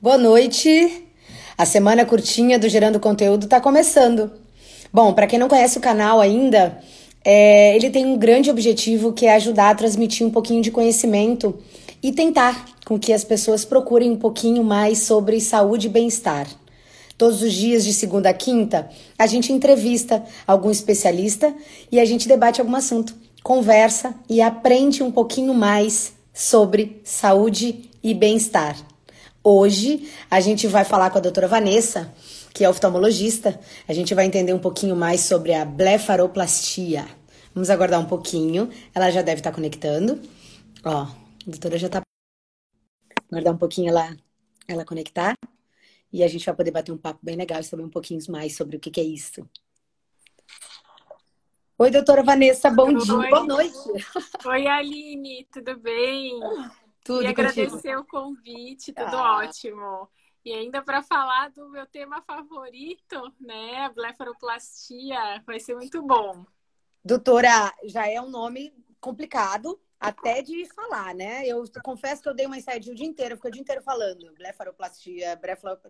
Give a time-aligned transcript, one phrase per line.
[0.00, 1.08] Boa noite.
[1.56, 4.30] A semana curtinha do Gerando Conteúdo está começando.
[4.92, 6.78] Bom, para quem não conhece o canal ainda,
[7.24, 11.58] é, ele tem um grande objetivo que é ajudar a transmitir um pouquinho de conhecimento
[12.00, 16.46] e tentar com que as pessoas procurem um pouquinho mais sobre saúde e bem-estar.
[17.18, 18.88] Todos os dias, de segunda a quinta,
[19.18, 21.52] a gente entrevista algum especialista
[21.90, 28.14] e a gente debate algum assunto, conversa e aprende um pouquinho mais sobre saúde e
[28.14, 28.76] bem-estar.
[29.50, 32.14] Hoje a gente vai falar com a doutora Vanessa,
[32.52, 33.58] que é oftalmologista.
[33.88, 37.08] A gente vai entender um pouquinho mais sobre a blefaroplastia.
[37.54, 38.68] Vamos aguardar um pouquinho.
[38.94, 40.20] Ela já deve estar conectando.
[40.84, 41.16] Ó, a
[41.46, 42.02] doutora já está.
[43.32, 44.14] Aguardar um pouquinho ela,
[44.68, 45.32] ela conectar.
[46.12, 48.54] E a gente vai poder bater um papo bem legal e saber um pouquinho mais
[48.54, 49.48] sobre o que, que é isso.
[51.78, 52.98] Oi, doutora Vanessa, bom Oi.
[52.98, 53.78] dia, boa noite.
[54.44, 56.38] Oi, Aline, tudo bem?
[57.08, 58.00] Tudo e agradecer contigo.
[58.00, 59.38] o convite, tudo ah.
[59.38, 60.10] ótimo.
[60.44, 66.44] E ainda para falar do meu tema favorito, né, a blefaroplastia, vai ser muito bom.
[67.02, 71.46] Doutora, já é um nome complicado até de falar, né?
[71.46, 74.30] Eu confesso que eu dei uma ensaio o dia inteiro, fico o dia inteiro falando
[74.34, 75.40] blefaroplastia,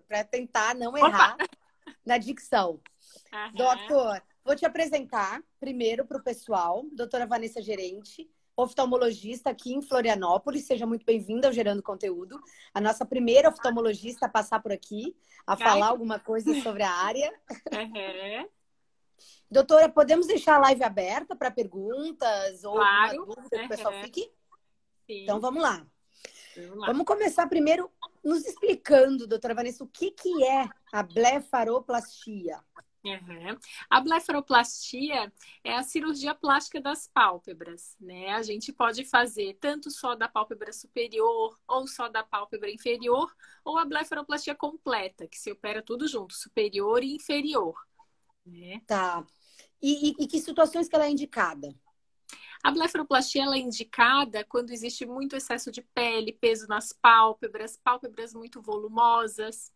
[0.06, 1.46] para tentar não errar Opa.
[2.06, 2.80] na dicção.
[3.32, 3.54] Uhum.
[3.54, 10.66] Doutor, vou te apresentar primeiro para o pessoal, doutora Vanessa Gerente, oftalmologista aqui em Florianópolis.
[10.66, 12.40] Seja muito bem-vinda ao Gerando Conteúdo.
[12.74, 17.32] A nossa primeira oftalmologista a passar por aqui, a falar alguma coisa sobre a área.
[17.72, 18.48] Uhum.
[19.48, 23.26] Doutora, podemos deixar a live aberta para perguntas ou claro.
[23.26, 24.22] dúvida que o pessoal fique?
[25.06, 25.22] Sim.
[25.22, 25.86] Então vamos lá.
[26.56, 26.86] vamos lá.
[26.88, 27.88] Vamos começar primeiro
[28.24, 32.58] nos explicando, doutora Vanessa, o que, que é a blefaroplastia?
[33.04, 33.56] Uhum.
[33.88, 35.32] A blefaroplastia
[35.62, 38.30] é a cirurgia plástica das pálpebras, né?
[38.30, 43.32] A gente pode fazer tanto só da pálpebra superior ou só da pálpebra inferior,
[43.64, 47.74] ou a blefaroplastia completa, que se opera tudo junto, superior e inferior.
[48.44, 48.80] Né?
[48.86, 49.24] Tá.
[49.80, 51.74] E, e, e que situações que ela é indicada?
[52.62, 58.60] A blefaroplastia é indicada quando existe muito excesso de pele, peso nas pálpebras, pálpebras muito
[58.60, 59.72] volumosas,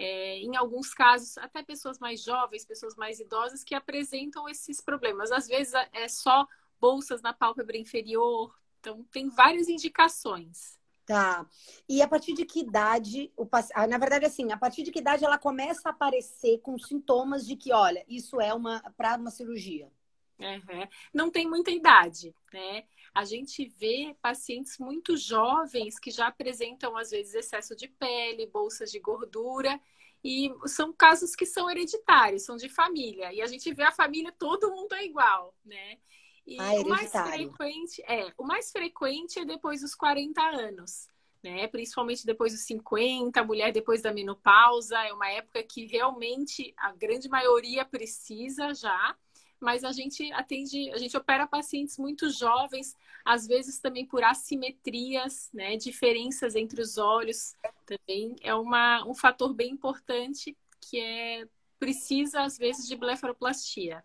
[0.00, 5.30] é, em alguns casos, até pessoas mais jovens, pessoas mais idosas que apresentam esses problemas.
[5.30, 6.48] Às vezes é só
[6.80, 8.58] bolsas na pálpebra inferior.
[8.80, 10.80] Então, tem várias indicações.
[11.04, 11.46] Tá.
[11.86, 13.46] E a partir de que idade, o.
[13.74, 17.46] Ah, na verdade, assim, a partir de que idade ela começa a aparecer com sintomas
[17.46, 19.92] de que, olha, isso é uma para uma cirurgia?
[20.40, 20.88] Uhum.
[21.12, 22.84] Não tem muita idade, né?
[23.14, 28.90] A gente vê pacientes muito jovens que já apresentam, às vezes, excesso de pele, bolsas
[28.90, 29.80] de gordura,
[30.22, 33.32] e são casos que são hereditários, são de família.
[33.32, 35.98] E a gente vê a família, todo mundo é igual, né?
[36.46, 41.06] E ah, o mais frequente é, o mais frequente é depois dos 40 anos,
[41.42, 41.66] né?
[41.68, 46.92] Principalmente depois dos 50, a mulher depois da menopausa, é uma época que realmente a
[46.92, 49.16] grande maioria precisa já
[49.60, 55.50] mas a gente atende, a gente opera pacientes muito jovens, às vezes também por assimetrias,
[55.52, 57.54] né, diferenças entre os olhos,
[57.84, 61.46] também é uma, um fator bem importante que é
[61.78, 64.04] precisa às vezes de blefaroplastia.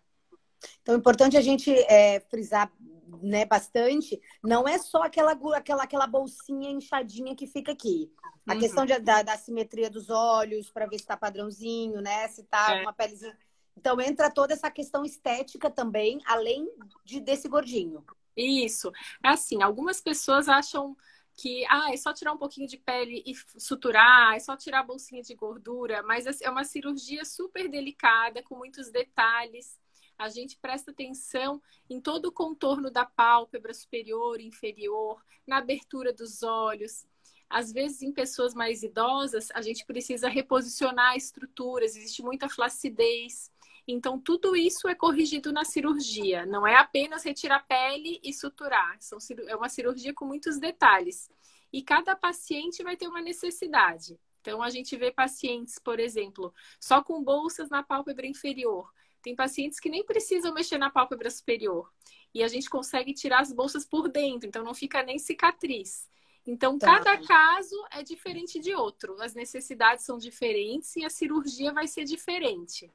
[0.80, 2.72] Então, é importante a gente é, frisar
[3.22, 8.10] né, bastante, não é só aquela, aquela, aquela bolsinha inchadinha que fica aqui.
[8.48, 8.60] A uhum.
[8.60, 12.28] questão de, da, da simetria dos olhos, para ver se está padrãozinho, né?
[12.28, 12.82] Se está é.
[12.82, 13.36] uma pelezinha
[13.76, 16.68] então entra toda essa questão estética também, além
[17.04, 18.04] de, desse gordinho.
[18.36, 18.90] Isso.
[19.22, 20.96] É assim, algumas pessoas acham
[21.36, 24.84] que ah, é só tirar um pouquinho de pele e suturar, é só tirar a
[24.84, 29.78] bolsinha de gordura, mas assim, é uma cirurgia super delicada, com muitos detalhes.
[30.18, 31.60] A gente presta atenção
[31.90, 37.06] em todo o contorno da pálpebra superior e inferior, na abertura dos olhos.
[37.50, 43.52] Às vezes, em pessoas mais idosas, a gente precisa reposicionar estruturas, existe muita flacidez.
[43.88, 46.44] Então, tudo isso é corrigido na cirurgia.
[46.44, 48.96] Não é apenas retirar pele e suturar.
[49.00, 51.30] São, é uma cirurgia com muitos detalhes.
[51.72, 54.18] E cada paciente vai ter uma necessidade.
[54.40, 58.92] Então, a gente vê pacientes, por exemplo, só com bolsas na pálpebra inferior.
[59.22, 61.92] Tem pacientes que nem precisam mexer na pálpebra superior.
[62.34, 66.08] E a gente consegue tirar as bolsas por dentro, então não fica nem cicatriz.
[66.46, 66.86] Então, tá.
[66.86, 69.20] cada caso é diferente de outro.
[69.20, 72.92] As necessidades são diferentes e a cirurgia vai ser diferente.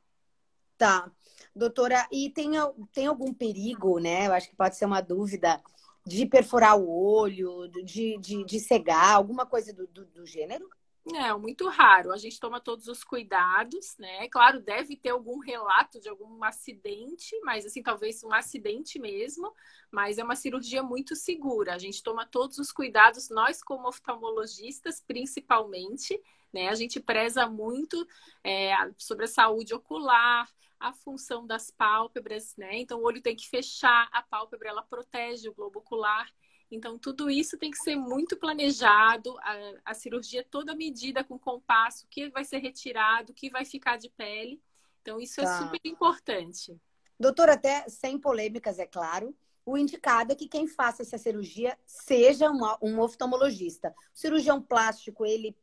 [0.81, 1.12] Tá.
[1.56, 2.54] Doutora, e tem,
[2.92, 4.25] tem algum perigo, né?
[4.25, 5.62] Eu acho que pode ser uma dúvida
[6.04, 10.68] de perfurar o olho, de, de, de cegar, alguma coisa do, do, do gênero?
[11.06, 12.12] Não, muito raro.
[12.12, 14.28] A gente toma todos os cuidados, né?
[14.30, 19.54] Claro, deve ter algum relato de algum acidente, mas assim, talvez um acidente mesmo,
[19.92, 21.75] mas é uma cirurgia muito segura.
[21.75, 26.19] A gente toma todos os cuidados, nós como oftalmologistas, principalmente,
[26.51, 26.69] né?
[26.69, 28.04] A gente preza muito
[28.44, 30.50] é, sobre a saúde ocular,
[30.81, 32.80] a função das pálpebras, né?
[32.80, 36.28] Então, o olho tem que fechar, a pálpebra ela protege o globo ocular.
[36.72, 42.06] Então, tudo isso tem que ser muito planejado, a, a cirurgia toda medida com compasso,
[42.06, 44.62] o que vai ser retirado, o que vai ficar de pele.
[45.01, 45.56] Então, isso é tá.
[45.56, 46.75] é super importante.
[47.19, 49.36] Doutora, até sem polêmicas, é claro,
[49.66, 53.94] o indicado é que quem faça essa cirurgia seja uma, um oftalmologista.
[54.13, 55.56] O cirurgião plástico, ele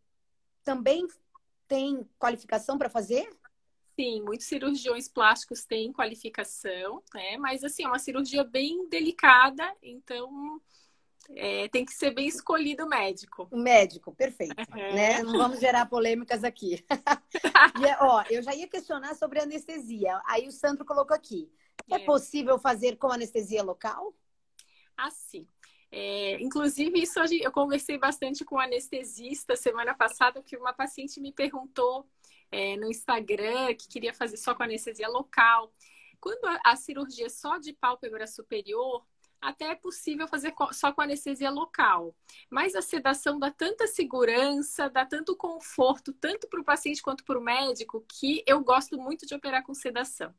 [0.62, 1.06] também
[1.66, 3.28] tem qualificação para fazer?
[3.98, 7.36] Sim, muitos cirurgiões plásticos têm qualificação, né?
[7.36, 10.62] Mas assim, é uma cirurgia bem delicada, então
[11.34, 13.48] é, tem que ser bem escolhido o médico.
[13.50, 14.54] O médico, perfeito.
[14.56, 14.94] Uhum.
[14.94, 15.20] Né?
[15.24, 16.84] Não vamos gerar polêmicas aqui.
[17.80, 20.22] e, é, ó, eu já ia questionar sobre anestesia.
[20.26, 21.50] Aí o Sandro colocou aqui.
[21.90, 24.14] É, é possível fazer com anestesia local?
[24.96, 25.44] Assim.
[25.90, 31.32] É, inclusive, isso eu conversei bastante com o anestesista semana passada, que uma paciente me
[31.32, 32.06] perguntou
[32.50, 35.72] é, no Instagram que queria fazer só com anestesia local.
[36.20, 39.04] Quando a, a cirurgia só de pálpebra superior,
[39.40, 42.14] até é possível fazer só com anestesia local.
[42.50, 47.38] Mas a sedação dá tanta segurança, dá tanto conforto, tanto para o paciente quanto para
[47.38, 50.34] o médico, que eu gosto muito de operar com sedação.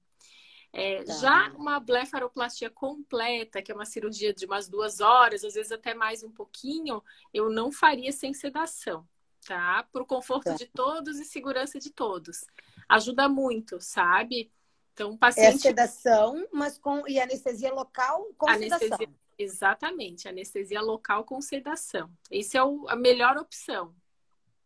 [0.72, 1.14] É, tá.
[1.14, 5.94] Já uma blefaroplastia completa, que é uma cirurgia de umas duas horas, às vezes até
[5.94, 7.04] mais um pouquinho,
[7.34, 9.08] eu não faria sem sedação,
[9.50, 9.84] tá?
[9.92, 10.54] Para o conforto tá.
[10.54, 12.46] de todos e segurança de todos.
[12.88, 14.52] Ajuda muito, sabe?
[14.94, 15.56] Então, paciente...
[15.56, 18.78] É sedação, mas com e anestesia local com anestesia...
[18.78, 19.16] sedação.
[19.40, 22.12] Exatamente, anestesia local com sedação.
[22.32, 22.88] Essa é o...
[22.88, 23.96] a melhor opção.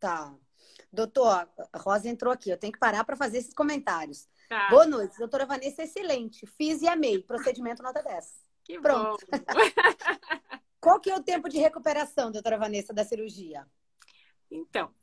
[0.01, 0.35] Tá.
[0.91, 4.27] Doutor, a Rosa entrou aqui, eu tenho que parar para fazer esses comentários.
[4.49, 4.69] Tá.
[4.69, 6.45] Boa noite, doutora Vanessa, excelente.
[6.45, 7.23] Fiz e amei.
[7.23, 8.33] Procedimento nota 10.
[8.65, 9.25] Que Pronto.
[9.31, 9.37] bom.
[10.81, 13.65] Qual que é o tempo de recuperação, doutora Vanessa, da cirurgia?
[14.53, 14.93] Então,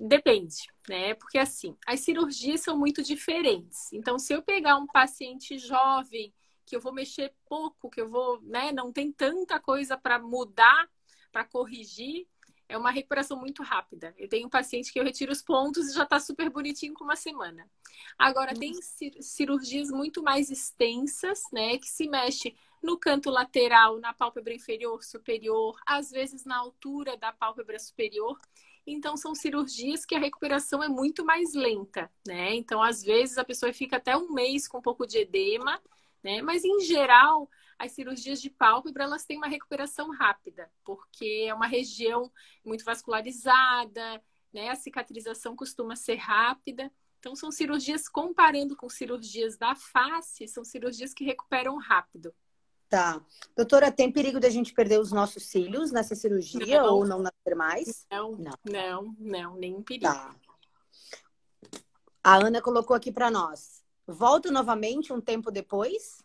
[0.00, 0.54] Depende,
[0.88, 1.14] né?
[1.14, 3.92] Porque assim, as cirurgias são muito diferentes.
[3.92, 6.32] Então, se eu pegar um paciente jovem,
[6.64, 10.88] que eu vou mexer pouco, que eu vou, né, não tem tanta coisa para mudar,
[11.32, 12.28] para corrigir,
[12.68, 14.14] é uma recuperação muito rápida.
[14.16, 17.02] Eu tenho um paciente que eu retiro os pontos e já está super bonitinho com
[17.02, 17.68] uma semana.
[18.16, 18.72] Agora, tem
[19.20, 25.80] cirurgias muito mais extensas, né, que se mexe no canto lateral, na pálpebra inferior, superior,
[25.84, 28.38] às vezes na altura da pálpebra superior.
[28.90, 32.54] Então, são cirurgias que a recuperação é muito mais lenta, né?
[32.54, 35.80] Então, às vezes, a pessoa fica até um mês com um pouco de edema,
[36.22, 36.40] né?
[36.40, 41.66] Mas, em geral, as cirurgias de pálpebra, elas têm uma recuperação rápida, porque é uma
[41.66, 42.32] região
[42.64, 44.70] muito vascularizada, né?
[44.70, 46.90] A cicatrização costuma ser rápida.
[47.18, 52.34] Então, são cirurgias, comparando com cirurgias da face, são cirurgias que recuperam rápido.
[52.88, 53.20] Tá.
[53.54, 56.94] Doutora, tem perigo da gente perder os nossos cílios nessa cirurgia não.
[56.94, 58.06] ou não nascer mais?
[58.10, 60.06] Não, não, não, não nenhum perigo.
[60.06, 60.34] Tá.
[62.24, 63.84] A Ana colocou aqui para nós.
[64.06, 66.24] Volto novamente um tempo depois?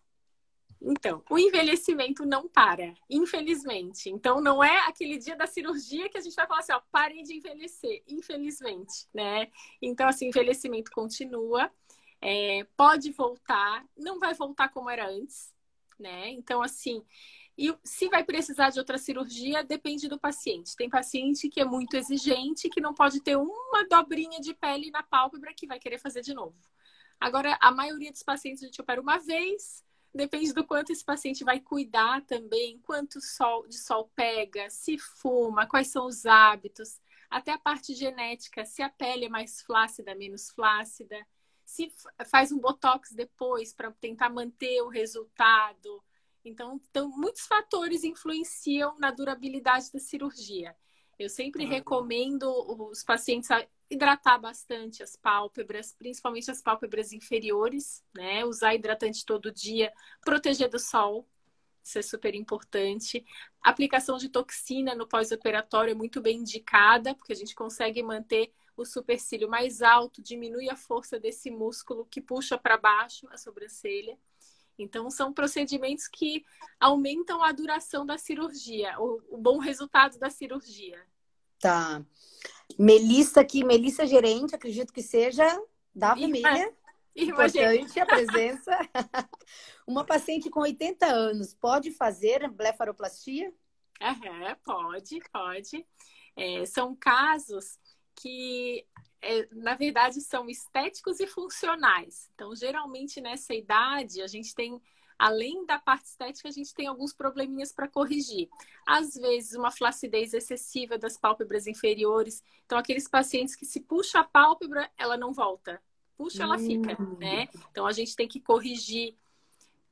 [0.81, 4.09] Então, o envelhecimento não para, infelizmente.
[4.09, 7.23] Então, não é aquele dia da cirurgia que a gente vai falar assim, ó, parem
[7.23, 9.49] de envelhecer, infelizmente, né?
[9.81, 11.71] Então, assim, envelhecimento continua,
[12.21, 15.52] é, pode voltar, não vai voltar como era antes,
[16.03, 16.29] né?
[16.29, 17.03] Então, assim,
[17.57, 20.75] e se vai precisar de outra cirurgia, depende do paciente.
[20.75, 25.01] Tem paciente que é muito exigente, que não pode ter uma dobrinha de pele na
[25.03, 26.57] pálpebra que vai querer fazer de novo.
[27.19, 31.43] Agora, a maioria dos pacientes a gente opera uma vez, depende do quanto esse paciente
[31.43, 36.99] vai cuidar também, quanto sol, de sol pega, se fuma, quais são os hábitos,
[37.29, 41.17] até a parte genética, se a pele é mais flácida, menos flácida
[41.73, 41.91] se
[42.27, 46.03] faz um botox depois para tentar manter o resultado.
[46.45, 50.75] Então, então, muitos fatores influenciam na durabilidade da cirurgia.
[51.17, 52.47] Eu sempre ah, recomendo
[52.91, 53.49] os pacientes
[53.89, 58.45] hidratar bastante as pálpebras, principalmente as pálpebras inferiores, né?
[58.45, 61.27] Usar hidratante todo dia, proteger do sol,
[61.83, 63.25] isso é super importante.
[63.61, 68.85] aplicação de toxina no pós-operatório é muito bem indicada, porque a gente consegue manter o
[68.85, 74.17] supercílio mais alto, diminui a força desse músculo que puxa para baixo a sobrancelha.
[74.77, 76.43] Então, são procedimentos que
[76.79, 80.99] aumentam a duração da cirurgia, o, o bom resultado da cirurgia.
[81.59, 82.03] Tá.
[82.77, 85.45] Melissa aqui, Melissa gerente, acredito que seja
[85.93, 86.73] da família.
[87.15, 88.71] Importante a presença.
[89.85, 93.53] Uma paciente com 80 anos pode fazer blefaroplastia?
[94.01, 95.85] Uhum, pode, pode.
[96.35, 97.77] É, são casos
[98.15, 98.85] que
[99.21, 102.29] é, na verdade são estéticos e funcionais.
[102.33, 104.81] Então, geralmente nessa idade, a gente tem
[105.17, 108.49] além da parte estética, a gente tem alguns probleminhas para corrigir.
[108.85, 112.43] Às vezes, uma flacidez excessiva das pálpebras inferiores.
[112.65, 115.81] Então, aqueles pacientes que se puxa a pálpebra, ela não volta.
[116.17, 117.17] Puxa, ela fica, hum.
[117.17, 117.47] né?
[117.71, 119.15] Então, a gente tem que corrigir.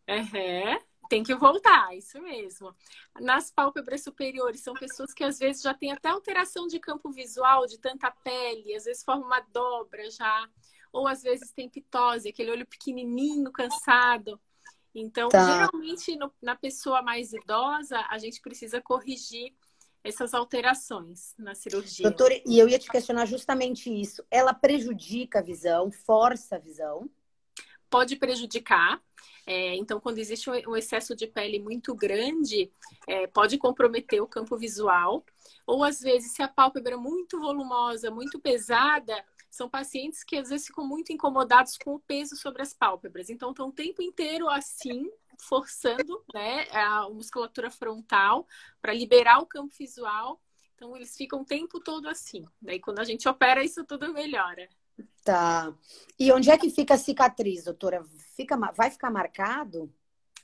[0.09, 0.79] Uhum.
[1.11, 2.73] Tem que voltar, isso mesmo.
[3.19, 7.67] Nas pálpebras superiores, são pessoas que às vezes já têm até alteração de campo visual,
[7.67, 10.47] de tanta pele, às vezes forma uma dobra já,
[10.89, 14.39] ou às vezes tem pitose, aquele olho pequenininho, cansado.
[14.95, 15.43] Então, tá.
[15.51, 19.53] geralmente, no, na pessoa mais idosa, a gente precisa corrigir
[20.01, 22.03] essas alterações na cirurgia.
[22.03, 24.23] Doutora, e eu ia te questionar justamente isso.
[24.31, 27.09] Ela prejudica a visão, força a visão?
[27.89, 29.01] Pode prejudicar.
[29.45, 32.71] É, então, quando existe um excesso de pele muito grande,
[33.07, 35.25] é, pode comprometer o campo visual.
[35.65, 40.49] Ou, às vezes, se a pálpebra é muito volumosa, muito pesada, são pacientes que às
[40.49, 43.29] vezes ficam muito incomodados com o peso sobre as pálpebras.
[43.29, 48.47] Então, estão o tempo inteiro assim, forçando né, a musculatura frontal
[48.81, 50.41] para liberar o campo visual.
[50.75, 52.45] Então, eles ficam o tempo todo assim.
[52.61, 54.69] Daí, quando a gente opera, isso tudo melhora.
[55.23, 55.73] Tá.
[56.19, 58.03] E onde é que fica a cicatriz, doutora?
[58.35, 59.93] Fica, vai ficar marcado?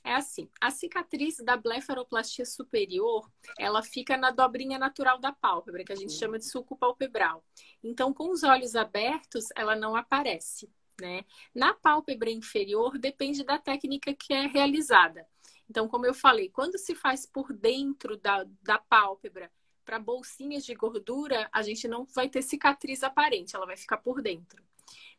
[0.04, 5.92] É assim, a cicatriz da blefaroplastia superior, ela fica na dobrinha natural da pálpebra, que
[5.92, 7.44] a gente chama de sulco palpebral.
[7.82, 11.24] Então, com os olhos abertos, ela não aparece, né?
[11.54, 15.26] Na pálpebra inferior, depende da técnica que é realizada.
[15.68, 19.50] Então, como eu falei, quando se faz por dentro da, da pálpebra
[19.88, 24.20] para bolsinhas de gordura, a gente não vai ter cicatriz aparente, ela vai ficar por
[24.20, 24.62] dentro.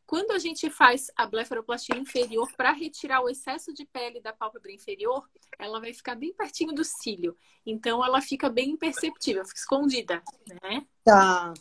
[0.06, 4.72] Quando a gente faz a blefaroplastia inferior para retirar o excesso de pele da pálpebra
[4.72, 7.36] inferior, ela vai ficar bem pertinho do cílio.
[7.66, 10.22] Então ela fica bem imperceptível, fica escondida,
[10.62, 10.86] né?
[11.04, 11.52] Tá,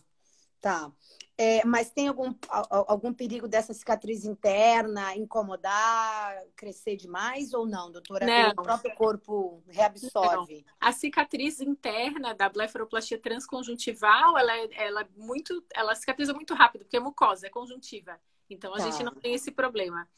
[0.61, 0.93] tá.
[1.41, 8.27] É, mas tem algum, algum perigo dessa cicatriz interna incomodar, crescer demais ou não, doutora?
[8.27, 8.51] Não.
[8.51, 10.65] O próprio corpo reabsorve?
[10.67, 10.75] Não.
[10.81, 16.83] A cicatriz interna da blefaroplastia transconjuntival, ela é, ela é muito, ela cicatriza muito rápido,
[16.83, 18.19] porque é mucosa, é conjuntiva.
[18.51, 18.91] Então a tá.
[18.91, 20.09] gente não tem esse problema.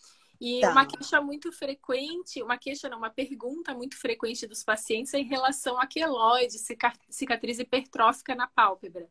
[0.40, 0.72] E tá.
[0.72, 5.24] uma queixa muito frequente, uma queixa não, uma pergunta muito frequente dos pacientes é em
[5.24, 6.56] relação a queloide,
[7.10, 9.06] cicatriz hipertrófica na pálpebra.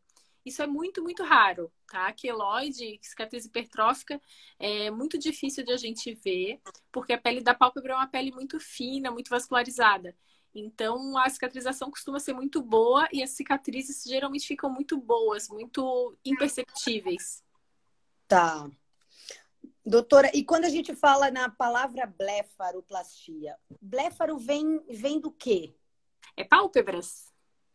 [0.45, 2.11] Isso é muito, muito raro, tá?
[2.13, 4.21] Queloide, cicatriz hipertrófica,
[4.57, 8.31] é muito difícil de a gente ver, porque a pele da pálpebra é uma pele
[8.31, 10.15] muito fina, muito vascularizada.
[10.53, 16.17] Então, a cicatrização costuma ser muito boa e as cicatrizes geralmente ficam muito boas, muito
[16.25, 17.43] imperceptíveis.
[18.27, 18.69] Tá.
[19.85, 25.75] Doutora, e quando a gente fala na palavra blefaroplastia, blefaro vem, vem do quê?
[26.35, 27.28] É pálpebras.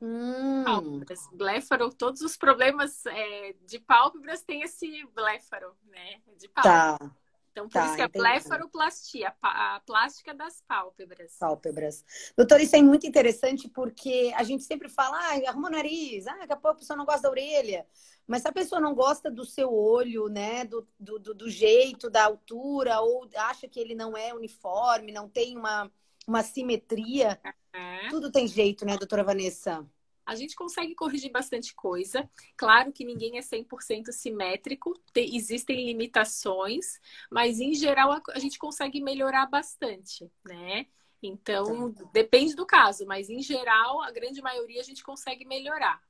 [0.06, 0.64] Hum.
[0.64, 1.28] Pálpebras.
[1.32, 6.20] Blefaro, todos os problemas é, de pálpebras têm esse blefaro, né?
[6.37, 6.99] De pálpebras.
[6.99, 7.16] Tá.
[7.52, 8.18] Então, por tá, isso que é entendi.
[8.18, 11.37] blefaroplastia, a plástica das pálpebras.
[11.38, 12.04] Pálpebras.
[12.37, 16.37] Doutora, isso é muito interessante porque a gente sempre fala, ah, arruma o nariz, ah,
[16.37, 17.87] daqui a pouco a pessoa não gosta da orelha.
[18.26, 22.25] Mas se a pessoa não gosta do seu olho, né, do, do, do jeito, da
[22.25, 25.88] altura, ou acha que ele não é uniforme, não tem uma,
[26.26, 27.40] uma simetria,
[27.73, 28.11] uhum.
[28.11, 29.88] tudo tem jeito, né, doutora Vanessa?
[30.26, 32.28] A gente consegue corrigir bastante coisa.
[32.57, 36.99] Claro que ninguém é 100% simétrico, tem, existem limitações,
[37.31, 40.87] mas em geral a, a, gente consegue melhorar bastante, né?
[41.23, 42.04] Então, tá.
[42.12, 46.00] depende do caso, mas em geral, a grande maioria a gente consegue melhorar.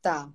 [0.00, 0.32] Tá.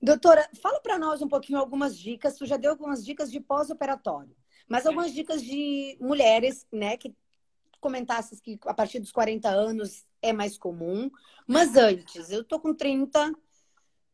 [0.00, 2.36] Doutora, fala para nós um pouquinho algumas dicas.
[2.36, 4.36] Tu já deu algumas dicas de pós-operatório,
[4.68, 7.14] mas algumas dicas de mulheres, né, que
[7.80, 11.10] comentasses que a partir dos 40 anos é mais comum.
[11.46, 13.32] Mas antes, eu tô com 30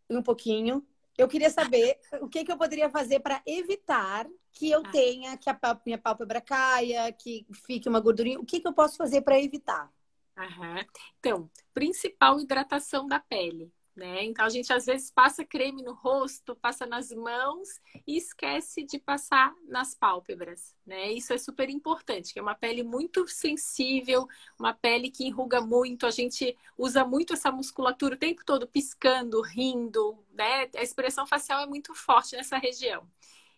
[0.09, 0.87] e um pouquinho.
[1.17, 4.91] Eu queria saber o que, que eu poderia fazer para evitar que eu ah.
[4.91, 8.39] tenha, que a minha pálpebra caia, que fique uma gordurinha.
[8.39, 9.93] O que, que eu posso fazer para evitar?
[10.37, 10.85] Aham.
[11.19, 14.25] Então, principal hidratação da pele né?
[14.25, 18.99] Então a gente às vezes passa creme no rosto, passa nas mãos e esquece de
[18.99, 21.13] passar nas pálpebras, né?
[21.13, 24.27] Isso é super importante, que é uma pele muito sensível,
[24.59, 29.41] uma pele que enruga muito, a gente usa muito essa musculatura o tempo todo piscando,
[29.41, 30.69] rindo, né?
[30.77, 33.09] A expressão facial é muito forte nessa região.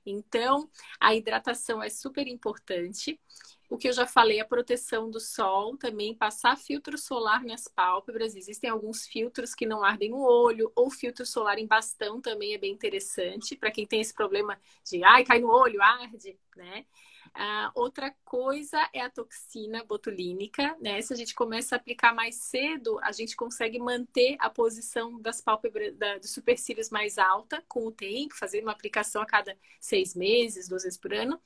[0.07, 0.71] Então,
[1.01, 3.21] a hidratação é super importante
[3.69, 8.37] o que eu já falei, a proteção do sol, também passar filtro solar nas pálpebras.
[8.37, 12.59] Existem alguns filtros que não ardem no olho, ou filtro solar em bastão também é
[12.59, 16.87] bem interessante para quem tem esse problema de ai, cai no olho, arde, né?
[17.35, 21.01] Uh, outra coisa é a toxina botulínica, né?
[21.03, 25.41] Se a gente começa a aplicar mais cedo, a gente consegue manter a posição das
[25.41, 30.15] pálpebras, da, dos supercílios mais alta com o tempo, fazer uma aplicação a cada seis
[30.15, 31.41] meses, duas vezes por ano,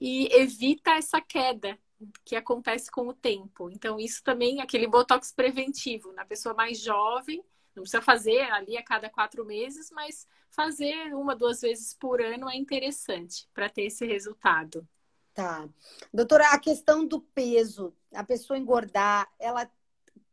[0.00, 1.78] e evita essa queda
[2.24, 3.70] que acontece com o tempo.
[3.70, 7.42] Então, isso também, aquele botox preventivo na pessoa mais jovem,
[7.74, 12.48] não precisa fazer ali a cada quatro meses, mas fazer uma, duas vezes por ano
[12.48, 14.86] é interessante para ter esse resultado.
[15.34, 15.68] Tá.
[16.12, 19.70] Doutora, a questão do peso, a pessoa engordar, ela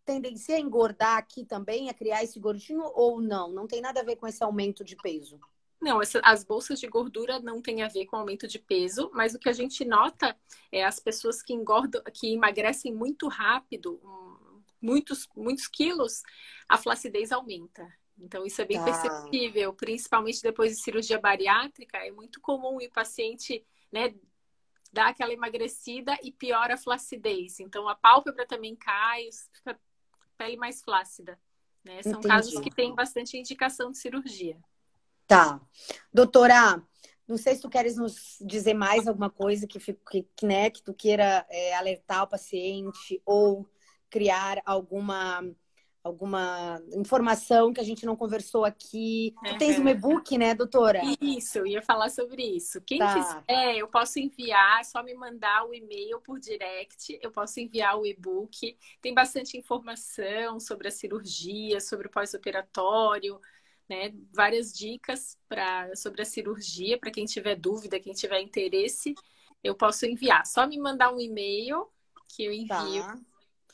[0.06, 3.52] tendencia a engordar aqui também, a criar esse gordinho ou não?
[3.52, 5.40] Não tem nada a ver com esse aumento de peso?
[5.80, 9.36] Não, essa, as bolsas de gordura não tem a ver com aumento de peso, mas
[9.36, 10.36] o que a gente nota
[10.72, 14.02] é as pessoas que engordam, que emagrecem muito rápido,
[14.82, 16.24] muitos, muitos quilos,
[16.68, 17.88] a flacidez aumenta.
[18.20, 18.86] Então, isso é bem tá.
[18.86, 21.98] perceptível, principalmente depois de cirurgia bariátrica.
[21.98, 24.16] É muito comum o paciente né,
[24.92, 27.60] dá aquela emagrecida e piora a flacidez.
[27.60, 29.78] Então a pálpebra também cai, fica a
[30.38, 31.40] pele mais flácida.
[31.84, 32.02] Né?
[32.04, 32.28] São Entendi.
[32.28, 34.58] casos que têm bastante indicação de cirurgia.
[35.26, 35.62] Tá.
[36.14, 36.82] Doutora,
[37.28, 40.94] não sei se tu queres nos dizer mais alguma coisa que, que, né, que tu
[40.94, 43.70] queira é, alertar o paciente ou
[44.10, 45.44] criar alguma
[46.08, 49.36] alguma informação que a gente não conversou aqui.
[49.44, 49.58] Tu uhum.
[49.58, 51.02] tens um e-book, né, doutora?
[51.22, 52.82] Isso, eu ia falar sobre isso.
[52.82, 53.14] Quem tá.
[53.14, 57.98] quiser, eu posso enviar, é só me mandar o e-mail por direct, eu posso enviar
[57.98, 58.78] o e-book.
[59.02, 63.40] Tem bastante informação sobre a cirurgia, sobre o pós-operatório,
[63.90, 64.14] né?
[64.34, 69.14] Várias dicas pra, sobre a cirurgia, para quem tiver dúvida, quem tiver interesse,
[69.64, 70.46] eu posso enviar.
[70.46, 71.88] Só me mandar um e-mail
[72.28, 72.68] que eu envio.
[73.04, 73.20] Tá.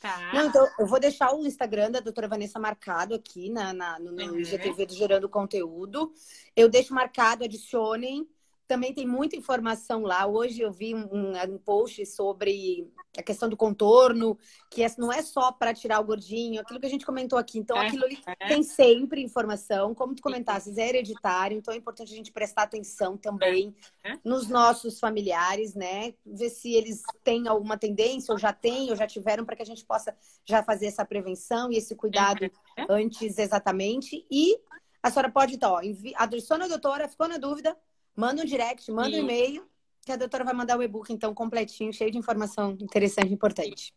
[0.04, 0.32] Tá.
[0.34, 4.12] Não, então, eu vou deixar o Instagram da doutora Vanessa marcado aqui na, na no,
[4.12, 4.38] no uhum.
[4.38, 6.12] IGTV do Gerando Conteúdo.
[6.54, 8.28] Eu deixo marcado, adicionem.
[8.66, 10.26] Também tem muita informação lá.
[10.26, 14.38] Hoje eu vi um, um post sobre a questão do contorno,
[14.70, 17.58] que é, não é só para tirar o gordinho, aquilo que a gente comentou aqui.
[17.58, 18.48] Então, é, aquilo ali é.
[18.48, 19.94] tem sempre informação.
[19.94, 24.18] Como tu comentaste, é hereditário, então é importante a gente prestar atenção também é.
[24.24, 26.14] nos nossos familiares, né?
[26.24, 29.66] Ver se eles têm alguma tendência, ou já têm, ou já tiveram, para que a
[29.66, 32.50] gente possa já fazer essa prevenção e esse cuidado
[32.88, 34.26] antes exatamente.
[34.30, 34.58] E
[35.02, 35.80] a senhora pode, então, ó,
[36.16, 37.76] adiciona a doutora, ficou na dúvida?
[38.16, 39.20] Manda um direct, manda Sim.
[39.20, 39.68] um e-mail,
[40.04, 43.94] que a doutora vai mandar o e-book, então, completinho, cheio de informação interessante e importante.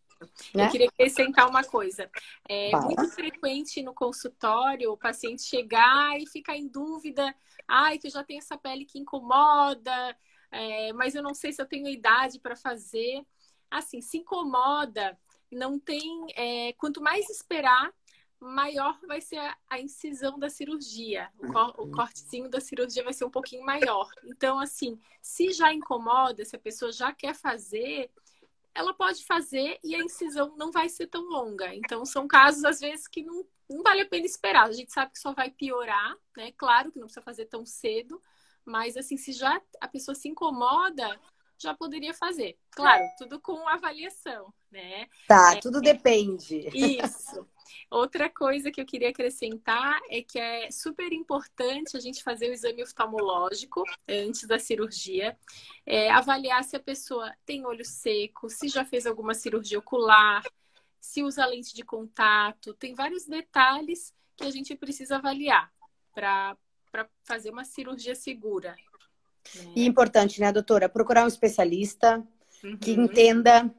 [0.54, 0.66] Né?
[0.66, 2.10] Eu queria acrescentar uma coisa.
[2.50, 2.86] É Fala.
[2.86, 7.36] muito frequente no consultório o paciente chegar e ficar em dúvida.
[7.68, 10.18] Ai, que eu já tenho essa pele que incomoda,
[10.52, 13.24] é, mas eu não sei se eu tenho idade para fazer.
[13.70, 15.18] Assim, se incomoda,
[15.52, 16.26] não tem.
[16.36, 17.94] É, quanto mais esperar,
[18.40, 21.30] maior vai ser a, incisão da cirurgia.
[21.40, 24.10] O, cor, o, cortezinho da cirurgia vai ser um pouquinho maior.
[24.26, 28.12] Então, assim, se já incomoda, se a pessoa já quer fazer,
[28.74, 31.74] ela pode fazer e a incisão não vai ser tão longa.
[31.74, 34.68] Então, são casos, às vezes, que não, não vale a pena esperar.
[34.68, 36.52] A gente sabe que só vai piorar, né?
[36.56, 38.22] Claro que não precisa fazer tão cedo,
[38.64, 41.20] mas, assim, se já a pessoa se incomoda,
[41.58, 42.58] já poderia fazer.
[42.72, 45.08] Claro, tudo com avaliação, né?
[45.28, 46.70] Tá, é, tudo depende.
[46.74, 47.48] Isso.
[47.90, 52.54] Outra coisa que eu queria acrescentar é que é super importante a gente fazer o
[52.54, 55.38] exame oftalmológico antes da cirurgia,
[55.86, 60.44] é, avaliar se a pessoa tem olho seco, se já fez alguma cirurgia ocular,
[61.00, 65.72] se usa lente de contato, tem vários detalhes que a gente precisa avaliar
[66.14, 66.58] para
[67.24, 68.76] fazer uma cirurgia segura.
[69.56, 69.74] Né?
[69.76, 70.90] E importante, né, doutora?
[70.90, 72.24] Procurar um especialista
[72.64, 72.78] uhum.
[72.78, 73.74] que entenda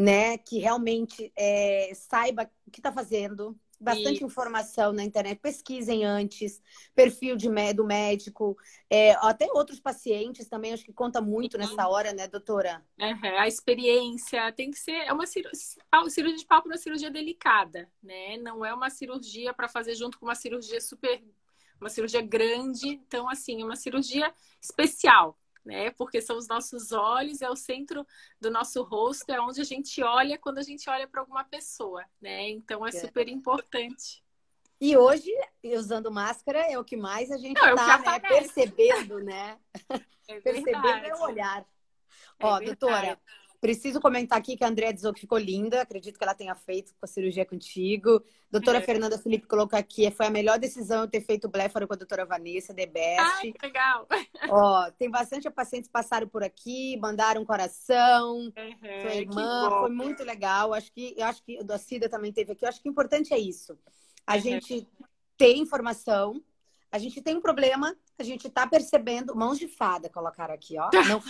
[0.00, 0.38] né?
[0.38, 3.54] Que realmente é, saiba o que está fazendo.
[3.78, 4.26] Bastante Isso.
[4.26, 5.38] informação na internet.
[5.38, 6.60] Pesquisem antes,
[6.94, 8.56] perfil de, do médico,
[8.90, 12.84] é, até outros pacientes também, acho que conta muito nessa hora, né, doutora?
[12.98, 13.38] Uhum.
[13.38, 14.92] A experiência tem que ser.
[15.06, 18.36] É uma cirurgia, cirurgia de pálpebra é uma cirurgia delicada, né?
[18.38, 21.22] Não é uma cirurgia para fazer junto com uma cirurgia super.
[21.80, 25.90] Uma cirurgia grande, então, assim, é uma cirurgia especial né?
[25.92, 28.06] Porque são os nossos olhos, é o centro
[28.40, 32.04] do nosso rosto, é onde a gente olha quando a gente olha para alguma pessoa,
[32.20, 32.48] né?
[32.48, 34.22] Então é, é super importante.
[34.80, 35.30] E hoje,
[35.62, 39.58] usando máscara, é o que mais a gente está é né, percebendo, né?
[40.28, 41.66] É percebendo é o olhar.
[42.38, 42.66] É Ó, verdade.
[42.66, 43.20] doutora,
[43.60, 45.82] Preciso comentar aqui que a Andrea Dizou que ficou linda.
[45.82, 48.22] Acredito que ela tenha feito com a cirurgia contigo.
[48.50, 48.80] Doutora é.
[48.80, 50.10] Fernanda Felipe colocou aqui.
[50.10, 53.20] Foi a melhor decisão eu ter feito o blefaro com a doutora Vanessa, The Best.
[53.20, 54.08] Ai, que legal.
[54.48, 58.38] Ó, tem bastante pacientes que passaram por aqui, mandaram um coração.
[58.38, 59.70] Uhum, Sua irmã.
[59.80, 60.72] Foi muito legal.
[60.72, 62.64] Acho que, eu acho que a Cida também teve aqui.
[62.64, 63.78] Eu acho que o importante é isso.
[64.26, 64.40] A uhum.
[64.40, 64.88] gente
[65.36, 66.42] ter informação.
[66.92, 69.34] A gente tem um problema, a gente está percebendo.
[69.36, 70.90] Mãos de fada colocaram aqui, ó.
[71.08, 71.22] Não,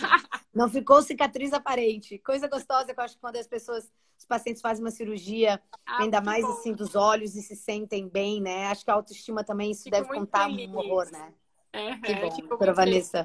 [0.53, 2.17] Não ficou cicatriz aparente.
[2.19, 6.01] Coisa gostosa que eu acho que quando as pessoas, os pacientes fazem uma cirurgia, Ah,
[6.01, 6.51] ainda mais bom.
[6.51, 8.67] assim dos olhos e se sentem bem, né?
[8.67, 10.67] Acho que a autoestima também isso Fico deve contar feliz.
[10.69, 11.33] um horror, né?
[11.73, 12.75] Aham, Que bom, doutora muito feliz.
[13.11, 13.19] Vanessa.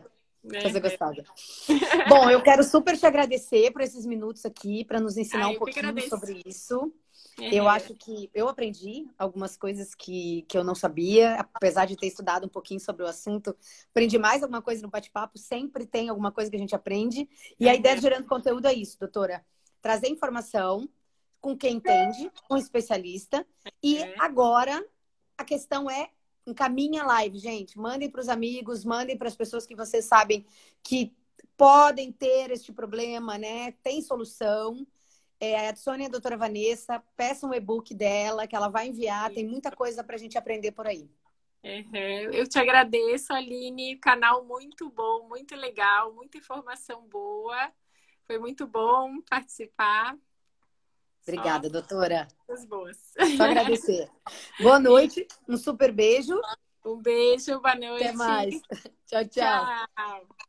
[0.45, 0.61] Aham.
[0.63, 1.25] Coisa gostosa.
[2.09, 5.59] Bom, eu quero super te agradecer por esses minutos aqui para nos ensinar Ah, um
[5.59, 6.93] pouquinho sobre isso.
[7.39, 7.77] Eu Aham.
[7.77, 12.47] acho que eu aprendi algumas coisas que, que eu não sabia, apesar de ter estudado
[12.47, 13.55] um pouquinho sobre o assunto.
[13.91, 17.29] Aprendi mais alguma coisa no bate-papo, sempre tem alguma coisa que a gente aprende.
[17.61, 17.79] E a Uhum.
[17.79, 19.45] ideia de gerando conteúdo é isso, doutora.
[19.83, 20.89] Trazer informação
[21.41, 23.47] com quem entende, com um especialista.
[23.83, 24.15] E Uhum.
[24.19, 24.85] agora
[25.37, 26.11] a questão é
[26.47, 27.79] encaminha a live, gente.
[27.79, 30.47] Mandem para os amigos, mandem para as pessoas que vocês sabem
[30.83, 31.13] que
[31.57, 33.73] podem ter este problema, né?
[33.83, 34.87] Tem solução.
[35.39, 39.31] É, adicione a doutora Vanessa, peça um e-book dela, que ela vai enviar.
[39.31, 41.11] Tem muita coisa para a gente aprender por aí.
[41.63, 42.33] Uhum.
[42.33, 43.97] Eu te agradeço, Aline.
[43.97, 47.73] Canal muito bom, muito legal, muita informação boa.
[48.27, 50.17] Foi muito bom participar.
[51.23, 52.29] Obrigada, doutora.
[52.31, 53.15] Só coisas boas.
[53.37, 54.09] Só agradecer.
[54.61, 56.41] Boa noite, um super beijo.
[56.85, 58.05] Um beijo, boa noite.
[58.05, 58.55] Até mais.
[59.07, 59.65] Tchau, tchau.
[59.97, 60.46] Tchau.